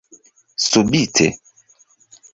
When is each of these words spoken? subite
subite 0.69 1.27